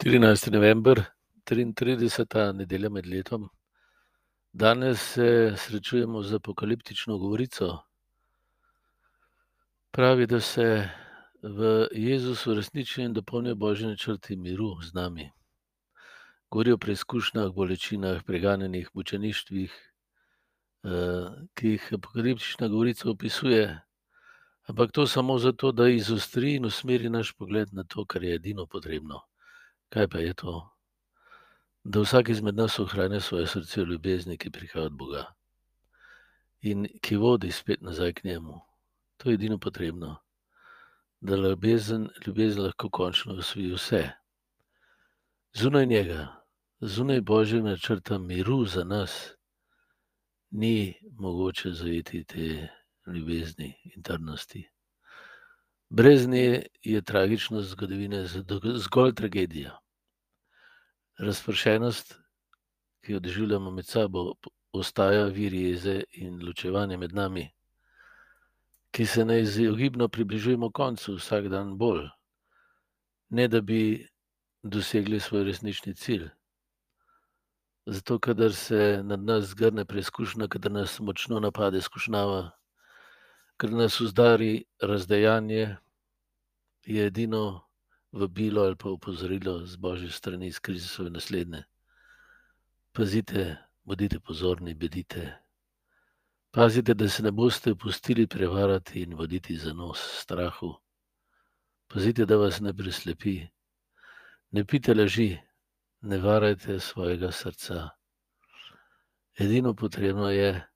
14. 0.00 0.50
november, 0.52 1.04
33. 1.44 2.52
nedelja 2.52 2.88
med 2.88 3.06
letom. 3.06 3.48
Danes 4.52 5.00
se 5.00 5.54
srečujemo 5.56 6.22
z 6.22 6.34
apokaliptično 6.34 7.18
govorico. 7.18 7.78
Pravi, 9.90 10.26
da 10.26 10.40
se 10.40 10.88
v 11.42 11.88
Jezusu 11.92 12.54
resnično 12.54 13.04
in 13.04 13.12
dopolnijo 13.12 13.54
božje 13.54 13.88
načrti 13.88 14.36
miru 14.36 14.76
z 14.82 14.94
nami. 14.94 15.32
Govori 16.50 16.72
o 16.72 16.78
preizkušnjah, 16.78 17.50
bolečinah, 17.54 18.22
preganjenih, 18.22 18.90
mučeništvih, 18.94 19.72
ki 21.54 21.68
jih 21.68 21.88
apokaliptična 21.98 22.68
govorica 22.68 23.10
opisuje, 23.10 23.80
ampak 24.68 24.92
to 24.92 25.06
samo 25.06 25.38
zato, 25.38 25.72
da 25.72 25.88
izostri 25.88 26.54
in 26.54 26.70
usmeri 26.70 27.10
naš 27.10 27.32
pogled 27.32 27.74
na 27.74 27.84
to, 27.84 28.06
kar 28.06 28.22
je 28.22 28.34
edino 28.34 28.66
potrebno. 28.66 29.24
Kaj 29.88 30.08
pa 30.08 30.18
je 30.18 30.34
to? 30.34 30.54
Da 31.84 32.00
vsak 32.00 32.28
izmed 32.28 32.56
nas 32.56 32.78
ohrani 32.78 33.20
svoje 33.20 33.46
srce 33.46 33.82
v 33.82 33.92
ljubezni, 33.92 34.38
ki 34.38 34.50
prihaja 34.50 34.86
od 34.86 34.92
Boga 34.92 35.26
in 36.60 36.86
ki 37.02 37.16
vodi 37.16 37.50
spet 37.52 37.82
nazaj 37.82 38.12
k 38.12 38.24
njemu. 38.24 38.60
To 39.16 39.30
je 39.30 39.34
edino 39.34 39.58
potrebno. 39.58 40.16
Da 41.20 41.36
ljubezen, 41.36 42.08
ljubezen 42.26 42.62
lahko 42.62 42.90
končno 42.90 43.34
osvoji 43.34 43.72
vse. 43.74 44.10
Zunaj 45.54 45.86
njega, 45.86 46.44
zunaj 46.80 47.20
božjega 47.20 47.68
načrta 47.68 48.18
miru 48.18 48.64
za 48.64 48.84
nas, 48.84 49.34
ni 50.50 50.94
mogoče 51.12 51.72
zajeti 51.72 52.24
te 52.24 52.68
ljubezni 53.06 53.74
in 53.84 54.02
trdnosti. 54.02 54.68
Brez 55.90 56.26
nje 56.28 56.66
je 56.82 57.02
tragičnost 57.02 57.70
zgodovine 57.70 58.26
zgolj 58.74 59.14
tragedija. 59.14 59.78
Razpršenost, 61.18 62.14
ki 63.00 63.12
jo 63.12 63.20
doživljamo 63.20 63.70
med 63.70 63.86
sabo, 63.86 64.34
ostaja 64.72 65.24
vir 65.24 65.54
jeze 65.54 66.02
in 66.12 66.42
ločevanja 66.46 66.98
med 66.98 67.14
nami, 67.14 67.46
ki 68.90 69.06
se 69.06 69.24
neizogibno 69.24 70.08
približujemo 70.08 70.70
koncu 70.70 71.16
vsak 71.16 71.48
dan 71.48 71.76
bolj, 71.78 72.04
ne 73.28 73.48
da 73.48 73.60
bi 73.60 74.06
dosegli 74.62 75.20
svoj 75.20 75.44
resnični 75.44 75.94
cilj. 75.94 76.28
Zato, 77.86 78.18
kadar 78.18 78.52
se 78.52 79.00
nad 79.04 79.24
nas 79.24 79.44
zgrne 79.44 79.84
preizkušnja, 79.84 80.48
kadar 80.48 80.72
nas 80.72 81.00
močno 81.00 81.40
napade 81.40 81.80
skušnjava, 81.80 82.50
kadar 83.56 83.76
nas 83.76 84.00
udari 84.00 84.64
razdejanje, 84.82 85.76
je 86.88 87.06
edino 87.06 87.68
vabilo 88.12 88.62
ali 88.62 88.76
pa 88.76 88.88
opozorilo 88.88 89.66
z 89.66 89.76
božje 89.76 90.10
strani, 90.10 90.46
iz 90.46 90.58
Kristuse 90.58 91.10
naslednje: 91.10 91.62
pazite, 92.92 93.56
bodite 93.84 94.20
pozorni, 94.20 94.74
bedite. 94.74 95.36
Pazite, 96.50 96.94
da 96.94 97.08
se 97.08 97.22
ne 97.22 97.30
boste 97.30 97.74
pustili 97.74 98.26
prevarati 98.26 99.02
in 99.02 99.14
voditi 99.14 99.56
za 99.56 99.72
nos 99.72 100.00
strahu. 100.20 100.74
Pazite, 101.88 102.26
da 102.26 102.36
vas 102.36 102.60
ne 102.60 102.72
preslepi. 102.74 103.46
Ne 104.50 104.64
pijte 104.64 104.94
laži, 104.94 105.36
ne 106.00 106.18
varajte 106.18 106.80
svojega 106.80 107.32
srca. 107.32 107.88
Edino 109.38 109.74
potrebno 109.74 110.30
je 110.30 110.66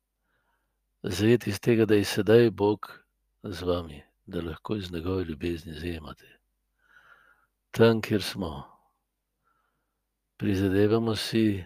zajeti 1.02 1.50
iz 1.50 1.60
tega, 1.60 1.84
da 1.84 1.94
je 1.94 2.04
sedaj 2.04 2.50
Bog 2.50 3.04
z 3.42 3.62
vami, 3.62 4.02
da 4.32 4.42
lahko 4.42 4.76
iz 4.76 4.92
njegove 4.92 5.24
ljubezni 5.24 5.74
zajemate. 5.74 6.38
Tam, 7.70 8.00
kjer 8.00 8.22
smo, 8.22 8.64
prizadevamo 10.36 11.16
si, 11.16 11.64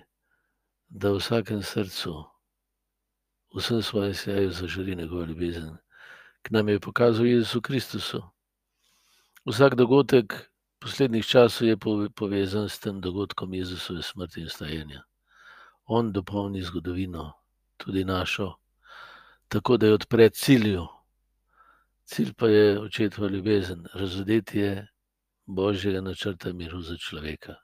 da 0.89 1.11
v 1.11 1.19
vsakem 1.19 1.62
srcu, 1.62 2.13
v 3.55 3.58
vsem 3.58 3.83
svojem 3.83 4.14
sijaju 4.14 4.51
zažari 4.51 4.96
njegova 4.96 5.27
ljubezen, 5.27 5.77
ki 6.42 6.55
nam 6.55 6.68
je 6.68 6.80
pokazal 6.80 7.27
Jezusu 7.27 7.61
Kristusu. 7.61 8.23
Vsak 9.46 9.74
dogodek 9.74 10.35
poslednjih 10.79 11.27
časov 11.27 11.68
je 11.68 11.77
povezan 12.14 12.68
s 12.68 12.79
tem 12.79 13.01
dogodkom 13.01 13.55
Jezusove 13.55 14.02
smrti 14.02 14.41
in 14.41 14.46
vstajenja. 14.46 15.02
On 15.86 16.12
dopolni 16.12 16.62
zgodovino, 16.62 17.33
tudi 17.77 18.05
našo, 18.05 18.55
tako 19.48 19.77
da 19.77 19.86
jo 19.86 19.95
odpre 19.95 20.30
cilju. 20.30 20.86
Cilj 22.06 22.34
pa 22.39 22.48
je 22.48 22.80
očetova 22.80 23.28
ljubezen, 23.28 23.84
razodetje 23.94 24.86
božjega 25.46 26.00
načrta 26.00 26.52
miru 26.52 26.80
za 26.80 26.96
človeka. 26.96 27.55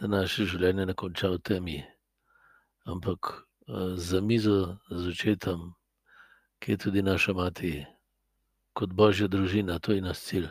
Da 0.00 0.06
naše 0.06 0.44
življenje 0.44 0.86
ne 0.86 0.94
konča 0.94 1.30
v 1.32 1.40
temi, 1.40 1.78
ampak 2.84 3.32
za 3.96 4.20
mizo 4.20 4.76
z 4.90 5.08
očetom, 5.08 5.72
ki 6.60 6.72
je 6.72 6.76
tudi 6.76 7.02
naša 7.02 7.32
mati, 7.32 7.72
kot 8.76 8.92
božja 8.92 9.28
družina, 9.32 9.78
to 9.78 9.96
je 9.96 10.04
naš 10.04 10.20
cilj. 10.20 10.50